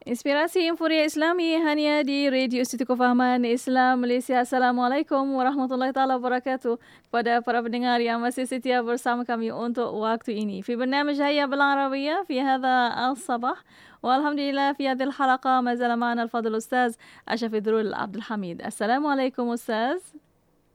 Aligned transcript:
Inspirasi 0.00 0.64
Infuria 0.64 1.04
Islami 1.04 1.60
hanya 1.60 2.00
di 2.00 2.24
Radio 2.32 2.64
Institut 2.64 2.88
Kefahaman 2.88 3.44
Islam 3.44 4.00
Malaysia. 4.00 4.40
Assalamualaikum 4.40 5.36
warahmatullahi 5.36 5.92
taala 5.92 6.16
wabarakatuh. 6.16 6.80
Kepada 7.04 7.44
para 7.44 7.60
pendengar 7.60 8.00
yang 8.00 8.16
masih 8.16 8.48
setia 8.48 8.80
bersama 8.80 9.28
kami 9.28 9.52
untuk 9.52 9.92
waktu 9.92 10.40
ini. 10.40 10.64
Fi 10.64 10.80
برنامج 10.80 11.20
هيا 11.20 11.44
بالعربية 11.44 12.24
في 12.24 12.40
هذا 12.40 12.96
الصباح 13.12 13.60
والحمد 14.00 14.40
لله 14.40 14.72
في 14.72 14.88
هذه 14.88 15.04
الحلقة 15.12 15.60
ما 15.60 15.74
زال 15.76 15.92
معنا 15.92 16.22
الفضل 16.22 16.48
الأستاذ 16.48 16.96
أشرف 17.28 17.54
درول 17.60 17.94
عبد 17.94 18.16
الحميد 18.16 18.62
السلام 18.64 19.06
عليكم 19.06 19.52
أستاذ 19.52 20.00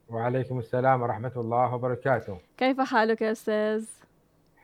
وعليكم 0.10 0.60
السلام 0.60 1.02
ورحمة 1.02 1.32
الله 1.38 1.74
وبركاته 1.74 2.38
كيف 2.58 2.82
حالك 2.82 3.22
يا 3.22 3.32
أستاذ؟ 3.32 4.05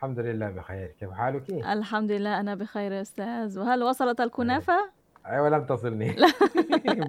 الحمد 0.01 0.19
لله 0.19 0.51
بخير 0.51 0.87
كيف 1.01 1.11
حالك؟ 1.11 1.51
الحمد 1.51 2.11
لله 2.12 2.41
أنا 2.41 2.55
بخير 2.55 2.93
يا 2.93 3.01
أستاذ 3.01 3.59
وهل 3.59 3.83
وصلت 3.83 4.21
الكنافة؟ 4.21 4.96
أيوة 5.27 5.48
لم 5.48 5.64
تصلني 5.64 6.17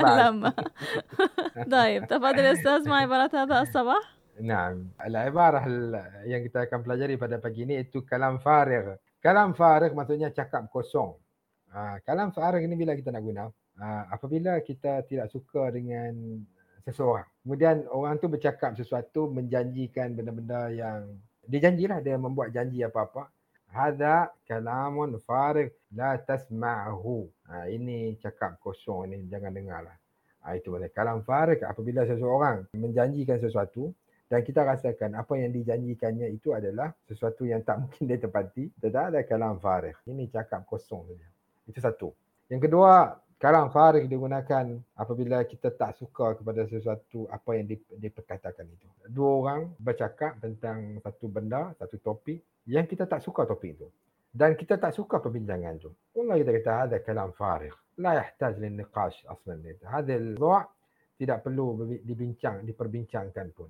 لما 0.02 0.54
طيب 1.72 2.08
تفضل 2.08 2.40
يا 2.40 2.52
أستاذ 2.52 2.90
مع 2.90 2.96
عبارة 2.96 3.32
هذا 3.34 3.62
الصباح 3.62 4.18
نعم 4.42 4.90
العبارة 5.06 5.60
yang 6.26 6.42
kita 6.46 6.70
akan 6.70 6.80
pelajari 6.86 7.18
pada 7.18 7.42
pagi 7.42 7.66
ini 7.66 7.82
itu 7.82 8.06
kalam 8.06 8.38
farig. 8.38 8.98
Kalam 9.18 9.58
farig 9.58 9.98
maksudnya 9.98 10.30
cakap 10.30 10.70
kosong. 10.70 11.18
Ha, 11.74 11.98
kalam 12.06 12.30
farig 12.30 12.62
ini 12.66 12.78
bila 12.78 12.94
kita 12.94 13.10
nak 13.10 13.26
guna? 13.26 13.50
Ha, 13.82 14.14
apabila 14.14 14.62
kita 14.62 15.02
tidak 15.10 15.34
suka 15.34 15.74
dengan 15.74 16.14
seseorang. 16.86 17.26
Kemudian 17.42 17.90
orang 17.90 18.22
tu 18.22 18.30
bercakap 18.30 18.78
sesuatu 18.78 19.28
menjanjikan 19.28 20.14
benda-benda 20.14 20.70
yang 20.70 21.18
dia 21.47 21.61
janjilah 21.69 21.99
dia 21.99 22.15
membuat 22.19 22.55
janji 22.55 22.83
apa-apa. 22.83 23.27
Hada 23.73 24.29
kalamun 24.45 25.17
farig 25.25 25.73
la 25.97 26.21
tasma'hu. 26.21 27.25
Ha, 27.49 27.73
ini 27.73 28.15
cakap 28.21 28.61
kosong 28.61 29.11
ni 29.11 29.17
jangan 29.33 29.51
dengarlah. 29.51 29.97
Ha, 30.45 30.59
itu 30.59 30.69
maksudnya 30.69 30.93
kalam 30.93 31.25
farig 31.25 31.63
apabila 31.65 32.05
seseorang 32.05 32.69
menjanjikan 32.77 33.39
sesuatu 33.41 33.95
dan 34.29 34.45
kita 34.45 34.65
rasakan 34.65 35.17
apa 35.17 35.37
yang 35.41 35.53
dijanjikannya 35.53 36.29
itu 36.33 36.57
adalah 36.57 36.93
sesuatu 37.05 37.45
yang 37.49 37.65
tak 37.65 37.79
mungkin 37.83 38.03
dia 38.05 38.21
tepati. 38.21 38.69
Tidak 38.77 39.03
ada 39.13 39.21
kalam 39.25 39.57
farig. 39.57 39.97
Ini 40.05 40.29
cakap 40.29 40.69
kosong 40.69 41.09
saja. 41.09 41.29
Itu 41.65 41.79
satu. 41.81 42.09
Yang 42.53 42.69
kedua, 42.69 43.17
Kalam 43.43 43.75
farig 43.75 44.07
digunakan 44.07 44.71
apabila 44.95 45.43
kita 45.43 45.75
tak 45.75 45.99
suka 45.99 46.39
kepada 46.39 46.63
sesuatu 46.63 47.27
apa 47.27 47.59
yang 47.59 47.67
diperkatakan 47.99 48.71
itu. 48.71 48.87
Dua 49.11 49.43
orang 49.43 49.75
bercakap 49.83 50.39
tentang 50.39 51.03
satu 51.03 51.27
benda, 51.27 51.75
satu 51.75 51.99
topik 51.99 52.39
yang 52.71 52.87
kita 52.87 53.03
tak 53.11 53.19
suka 53.19 53.43
topik 53.43 53.75
itu. 53.75 53.91
Dan 54.31 54.55
kita 54.55 54.79
tak 54.79 54.95
suka 54.95 55.19
perbincangan 55.19 55.75
itu. 55.75 55.91
Allah 56.23 56.39
kita 56.39 56.51
kata 56.55 56.73
ada 56.87 56.97
kalam 57.03 57.35
farig. 57.35 57.75
La 57.99 58.15
yahtaj 58.15 58.63
lin 58.63 58.79
niqash 58.79 59.27
aslan. 59.27 59.59
Hadal 59.91 60.39
dua 60.39 60.63
tidak 61.19 61.43
perlu 61.43 61.99
dibincang, 61.99 62.63
diperbincangkan 62.63 63.47
pun. 63.59 63.67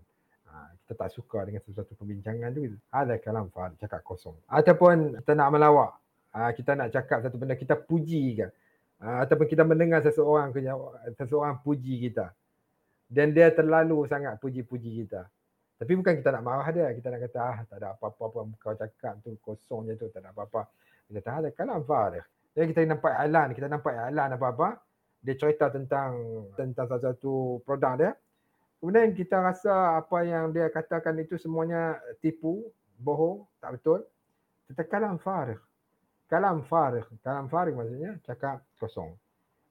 Ha, 0.52 0.68
kita 0.84 1.00
tak 1.00 1.16
suka 1.16 1.48
dengan 1.48 1.64
sesuatu 1.64 1.96
perbincangan 1.96 2.52
itu. 2.60 2.76
Ada 2.92 3.16
kalam 3.24 3.48
farig, 3.48 3.80
cakap 3.80 4.04
kosong. 4.04 4.36
Ataupun 4.52 5.16
kita 5.24 5.32
nak 5.32 5.48
melawak. 5.48 5.96
Ha, 6.36 6.52
kita 6.52 6.76
nak 6.76 6.92
cakap 6.92 7.24
satu 7.24 7.40
benda, 7.40 7.56
kita 7.56 7.72
puji 7.80 8.36
kan 8.36 8.52
uh, 9.03 9.19
ataupun 9.27 9.47
kita 9.50 9.67
mendengar 9.67 10.00
seseorang 10.06 10.55
seseorang 11.19 11.58
puji 11.61 12.08
kita. 12.08 12.31
Dan 13.12 13.36
dia 13.36 13.53
terlalu 13.53 14.08
sangat 14.08 14.41
puji-puji 14.41 15.05
kita. 15.05 15.28
Tapi 15.77 15.92
bukan 15.98 16.17
kita 16.17 16.33
nak 16.33 16.45
marah 16.47 16.69
dia. 16.72 16.89
Kita 16.97 17.12
nak 17.12 17.20
kata 17.28 17.39
ah 17.42 17.58
tak 17.69 17.77
ada 17.83 17.92
apa-apa 17.92 18.25
pun 18.33 18.55
kau 18.56 18.73
cakap 18.73 19.20
tu 19.20 19.36
kosong 19.45 19.91
je 19.91 20.00
tu 20.00 20.08
tak 20.08 20.25
ada 20.25 20.33
apa-apa. 20.33 20.70
Kita 21.11 21.20
tak 21.20 21.34
ada 21.45 21.48
kalam 21.53 21.84
farid 21.84 22.25
jadi 22.53 22.64
kita 22.69 22.80
nampak 22.84 23.12
iklan 23.17 23.48
kita 23.56 23.67
nampak 23.69 23.92
iklan 23.97 24.30
apa-apa. 24.36 24.69
Dia 25.23 25.34
cerita 25.39 25.73
tentang 25.73 26.12
tentang 26.58 26.86
satu 26.91 27.62
produk 27.64 27.95
dia. 27.97 28.12
Kemudian 28.83 29.14
kita 29.14 29.39
rasa 29.39 30.03
apa 30.03 30.27
yang 30.27 30.50
dia 30.50 30.67
katakan 30.69 31.14
itu 31.23 31.39
semuanya 31.39 31.96
tipu 32.18 32.67
bohong 33.01 33.46
tak 33.62 33.79
betul. 33.79 34.01
Kita 34.68 34.83
kalam 34.85 35.17
farid 35.17 35.57
kalam 36.32 36.64
farig. 36.64 37.04
Kalam 37.20 37.52
farig 37.52 37.76
maksudnya 37.76 38.16
cakap 38.24 38.64
kosong. 38.80 39.12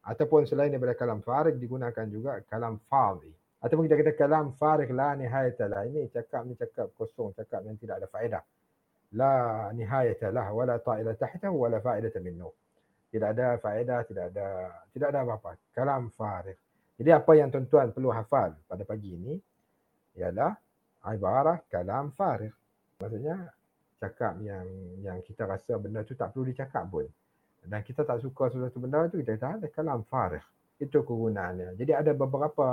Ataupun 0.06 0.46
selain 0.46 0.70
daripada 0.70 0.94
kalam 0.94 1.26
farig 1.26 1.58
digunakan 1.58 2.06
juga 2.06 2.46
kalam 2.46 2.78
fadhi. 2.86 3.34
Ataupun 3.66 3.90
kita 3.90 3.98
kata 3.98 4.14
kalam 4.14 4.54
farig 4.62 4.94
la 4.94 5.18
nihayata 5.18 5.66
lah. 5.66 5.90
Ini 5.90 6.14
cakap 6.14 6.46
ni 6.46 6.54
cakap 6.54 6.94
kosong, 6.94 7.34
cakap 7.34 7.66
yang 7.66 7.82
tidak 7.82 8.06
ada 8.06 8.08
faedah. 8.14 8.44
La 9.18 9.34
nihayata 9.74 10.30
lah 10.30 10.54
wala 10.54 10.78
ta'ila 10.78 11.18
tahtahu 11.18 11.66
wala 11.66 11.82
faedata 11.82 12.22
minnu. 12.22 12.54
Tidak 13.10 13.28
ada 13.28 13.58
faedah, 13.58 14.06
tidak 14.06 14.30
ada 14.30 14.48
tidak 14.94 15.08
ada 15.10 15.20
apa-apa. 15.26 15.58
Kalam 15.74 16.14
farig. 16.14 16.58
Jadi 17.02 17.10
apa 17.10 17.32
yang 17.34 17.50
tuan-tuan 17.50 17.90
perlu 17.90 18.14
hafal 18.14 18.54
pada 18.70 18.86
pagi 18.86 19.18
ini 19.18 19.34
ialah 20.22 20.54
ibarah 21.10 21.58
kalam 21.66 22.14
farig. 22.14 22.54
Maksudnya 23.02 23.50
cakap 24.02 24.42
yang 24.42 24.66
yang 25.06 25.22
kita 25.22 25.46
rasa 25.46 25.78
benda 25.78 26.02
tu 26.02 26.18
tak 26.18 26.34
perlu 26.34 26.50
dicakap 26.50 26.90
pun. 26.90 27.06
Dan 27.62 27.86
kita 27.86 28.02
tak 28.02 28.26
suka 28.26 28.50
sesuatu 28.50 28.82
benda 28.82 29.06
tu 29.06 29.22
kita 29.22 29.38
kata 29.38 29.62
ada 29.62 29.68
kalam 29.70 30.02
farih. 30.10 30.42
Itu 30.82 31.06
kegunaannya. 31.06 31.78
Jadi 31.78 31.94
ada 31.94 32.12
beberapa 32.18 32.66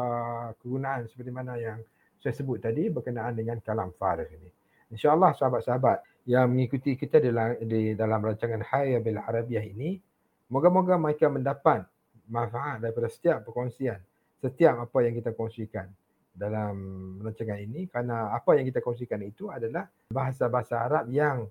kegunaan 0.65 1.05
seperti 1.13 1.29
mana 1.29 1.61
yang 1.61 1.77
saya 2.17 2.33
sebut 2.33 2.65
tadi 2.65 2.89
berkenaan 2.89 3.37
dengan 3.37 3.61
kalam 3.61 3.93
farih 4.01 4.33
ini. 4.33 4.49
InsyaAllah 4.89 5.37
sahabat-sahabat 5.37 6.25
yang 6.25 6.49
mengikuti 6.49 6.97
kita 6.97 7.21
dalam, 7.21 7.61
di 7.61 7.93
dalam 7.93 8.25
rancangan 8.25 8.65
Hayya 8.65 9.05
Bil 9.05 9.21
Arabiah 9.21 9.61
ini, 9.61 10.01
moga-moga 10.49 10.97
mereka 10.97 11.29
mendapat 11.29 11.85
manfaat 12.33 12.81
daripada 12.81 13.13
setiap 13.13 13.45
perkongsian, 13.45 14.01
setiap 14.41 14.89
apa 14.89 14.99
yang 15.05 15.21
kita 15.21 15.37
kongsikan 15.37 15.93
dalam 16.39 16.75
rancangan 17.19 17.59
ini 17.59 17.91
kerana 17.91 18.31
apa 18.31 18.55
yang 18.55 18.71
kita 18.71 18.79
kongsikan 18.79 19.21
itu 19.27 19.51
adalah 19.51 19.91
bahasa-bahasa 20.15 20.79
Arab 20.79 21.05
yang 21.11 21.51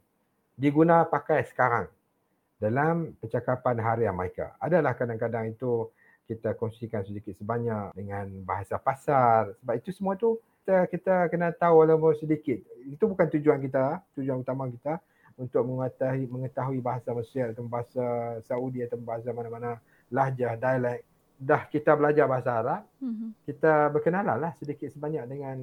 diguna 0.55 1.03
pakai 1.03 1.43
sekarang 1.45 1.91
dalam 2.57 3.13
percakapan 3.19 3.77
harian 3.83 4.15
mereka. 4.15 4.55
Adalah 4.57 4.95
kadang-kadang 4.95 5.53
itu 5.53 5.91
kita 6.25 6.55
kongsikan 6.55 7.03
sedikit 7.03 7.35
sebanyak 7.35 7.93
dengan 7.93 8.31
bahasa 8.47 8.79
pasar 8.79 9.53
sebab 9.59 9.75
itu 9.75 9.91
semua 9.91 10.15
tu 10.15 10.39
kita, 10.63 10.87
kita 10.91 11.15
kena 11.31 11.51
tahu 11.51 11.83
walaupun 11.83 12.15
sedikit. 12.19 12.59
Itu 12.87 13.07
bukan 13.07 13.27
tujuan 13.37 13.59
kita, 13.63 14.03
tujuan 14.19 14.43
utama 14.43 14.67
kita 14.67 14.99
untuk 15.37 15.63
mengetahui 15.63 16.25
mengetahui 16.27 16.81
bahasa 16.81 17.13
Mesir 17.13 17.53
atau 17.53 17.63
bahasa 17.69 18.03
Saudi 18.43 18.81
atau 18.83 18.97
bahasa 18.97 19.29
mana-mana 19.31 19.77
lahjah, 20.09 20.57
dialek 20.57 21.05
dah 21.37 21.69
kita 21.69 21.93
belajar 21.93 22.25
bahasa 22.25 22.49
Arab, 22.49 22.81
mm-hmm. 22.97 23.29
kita 23.45 23.93
berkenalan 23.93 24.37
lah 24.41 24.51
sedikit 24.57 24.89
sebanyak 24.89 25.29
dengan 25.29 25.57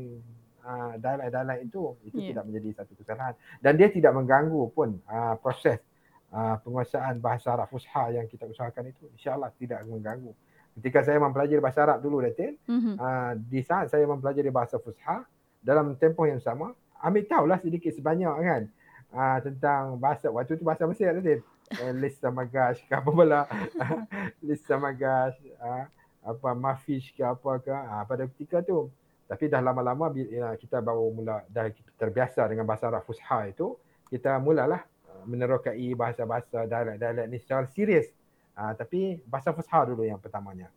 uh, 0.62 0.94
dialek-dialek 1.02 1.58
itu, 1.66 1.82
itu 2.06 2.18
yeah. 2.22 2.28
tidak 2.30 2.44
menjadi 2.46 2.68
satu 2.82 2.92
kesalahan. 2.94 3.34
Dan 3.58 3.74
dia 3.74 3.90
tidak 3.90 4.14
mengganggu 4.14 4.62
pun 4.70 5.02
uh, 5.10 5.34
proses 5.42 5.82
uh, 6.30 6.62
penguasaan 6.62 7.18
bahasa 7.18 7.58
Arab 7.58 7.68
Fusha 7.74 8.06
yang 8.14 8.30
kita 8.30 8.46
usahakan 8.46 8.94
itu. 8.94 9.10
InsyaAllah 9.18 9.50
tidak 9.58 9.82
mengganggu. 9.90 10.30
Ketika 10.78 11.06
saya 11.06 11.18
mempelajari 11.18 11.58
bahasa 11.58 11.86
Arab 11.86 11.98
dulu, 12.02 12.22
Datin, 12.22 12.54
mm-hmm. 12.54 12.94
uh, 12.98 13.32
di 13.38 13.60
saat 13.66 13.90
saya 13.90 14.06
mempelajari 14.06 14.54
bahasa 14.54 14.78
Fusha, 14.78 15.26
dalam 15.58 15.98
tempoh 15.98 16.30
yang 16.30 16.38
sama, 16.38 16.70
ambil 17.02 17.26
tahulah 17.26 17.58
sedikit 17.58 17.90
sebanyak 17.90 18.30
kan 18.30 18.62
uh, 19.10 19.38
tentang 19.42 19.98
bahasa, 19.98 20.30
waktu 20.30 20.54
itu 20.54 20.62
bahasa 20.62 20.86
Mesir, 20.86 21.10
Datin 21.10 21.42
eh, 21.70 21.92
Lisa 21.96 22.28
Magash 22.28 22.84
ke 22.84 22.92
apa 22.92 23.10
pula? 23.10 23.48
Lisa 24.46 24.76
Magash 24.76 25.38
uh, 25.60 25.84
apa 26.24 26.48
Mafish 26.52 27.12
ke 27.16 27.22
apa 27.24 27.60
ke? 27.60 27.72
Uh, 27.72 28.02
pada 28.04 28.24
ketika 28.28 28.60
tu. 28.60 28.88
Tapi 29.24 29.48
dah 29.48 29.64
lama-lama 29.64 30.12
bila 30.12 30.52
kita 30.60 30.84
baru 30.84 31.08
mula 31.08 31.48
dah 31.48 31.72
terbiasa 31.96 32.44
dengan 32.44 32.68
bahasa 32.68 32.92
Arab 32.92 33.08
Fusha 33.08 33.48
itu 33.48 33.72
kita 34.12 34.36
mulalah 34.36 34.84
menerokai 35.24 35.96
bahasa-bahasa 35.96 36.68
dialek-dialek 36.68 37.26
ni 37.32 37.40
secara 37.40 37.64
serius. 37.72 38.06
Uh, 38.54 38.70
tapi 38.76 39.18
bahasa 39.26 39.50
Fusha 39.50 39.82
dulu 39.88 40.04
yang 40.04 40.20
pertamanya. 40.20 40.68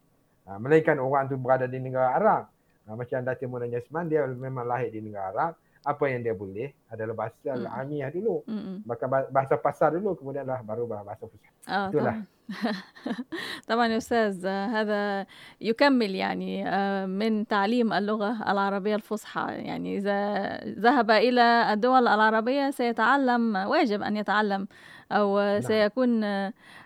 Uh, 0.47 0.57
melainkan 0.57 0.97
orang 0.97 1.27
tu 1.27 1.35
berada 1.35 1.67
di 1.67 1.77
negara 1.77 2.15
Arab. 2.15 2.43
Uh, 2.87 2.95
macam 2.95 3.19
Datin 3.21 3.51
Muna 3.51 3.67
Yasman 3.67 4.07
dia 4.07 4.23
memang 4.25 4.63
lahir 4.63 4.89
di 4.89 5.03
negara 5.03 5.29
Arab 5.35 5.53
apa 5.87 6.03
yang 6.11 6.19
dia 6.19 6.35
boleh 6.35 6.75
adalah 6.91 7.15
bahasa 7.15 7.55
mm. 7.55 7.63
alamiah 7.63 8.09
dulu. 8.11 8.43
Mm-mm. 8.43 8.83
Maka 8.83 9.07
bahasa 9.07 9.55
pasar 9.55 9.95
dulu 9.95 10.19
kemudianlah 10.19 10.59
baru 10.67 10.83
bahasa 10.83 11.23
fusha. 11.31 11.51
آه 11.67 11.87
Itulah. 11.87 12.15
طبعا 13.67 13.87
يا 13.87 13.97
أستاذ 13.97 14.47
هذا 14.47 15.25
يكمل 15.61 16.15
يعني 16.15 16.63
من 17.07 17.47
تعليم 17.47 17.93
اللغة 17.93 18.51
العربيه 18.51 18.95
الفصحى 18.95 19.47
يعني 19.51 19.97
اذا 19.97 20.19
ذهب 20.79 21.11
إلى 21.11 21.73
الدول 21.73 22.07
العربيه 22.07 22.69
سيتعلم 22.69 23.55
واجب 23.55 24.01
ان 24.01 24.17
يتعلم 24.17 24.67
أو. 25.11 25.59
سيكون 25.59 26.23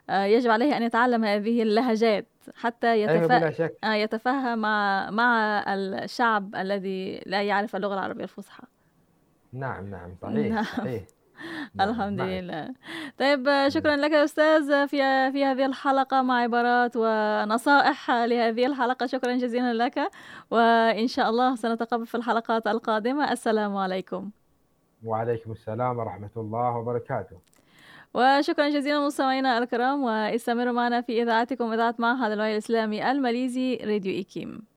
يجب 0.09 0.51
عليه 0.51 0.77
ان 0.77 0.83
يتعلم 0.83 1.25
هذه 1.25 1.63
اللهجات 1.63 2.25
حتى 2.55 3.01
يتف... 3.01 3.53
يتفهم 3.85 4.59
مع 4.59 5.09
مع 5.11 5.63
الشعب 5.67 6.55
الذي 6.55 7.21
لا 7.25 7.41
يعرف 7.41 7.75
اللغة 7.75 7.93
العربيه 7.93 8.23
الفصحى 8.23 8.63
نعم 9.53 9.89
نعم 9.89 10.15
صحيح 10.21 10.53
نعم. 10.53 10.63
صحيح. 10.63 11.03
نعم 11.75 11.89
الحمد 11.89 12.17
معك 12.17 12.29
لله. 12.29 12.73
طيب 13.19 13.69
شكرا 13.69 13.95
لك 13.95 14.11
يا 14.11 14.23
أستاذ 14.23 14.87
في 14.87 14.97
في 15.31 15.45
هذه 15.45 15.65
الحلقة 15.65 16.21
مع 16.21 16.35
عبارات 16.35 16.91
ونصائح 16.95 18.11
لهذه 18.11 18.65
الحلقة. 18.65 19.05
شكرا 19.05 19.35
جزيلا 19.37 19.73
لك 19.73 20.11
وإن 20.51 21.07
شاء 21.07 21.29
الله 21.29 21.55
سنتقابل 21.55 22.05
في 22.05 22.15
الحلقات 22.15 22.67
القادمة. 22.67 23.31
السلام 23.31 23.77
عليكم. 23.77 24.31
وعليكم 25.03 25.51
السلام 25.51 25.97
ورحمة 25.97 26.29
الله 26.37 26.77
وبركاته. 26.77 27.37
وشكرا 28.13 28.69
جزيلا 28.69 29.05
مستمعينا 29.07 29.57
الكرام 29.57 30.03
واستمروا 30.03 30.73
معنا 30.73 31.01
في 31.01 31.23
إذاعتكم 31.23 31.73
إذاعة 31.73 31.95
معهد 31.99 32.31
الوعي 32.31 32.51
الإسلامي 32.53 33.11
الماليزي 33.11 33.75
راديو 33.75 34.11
إيكيم. 34.13 34.61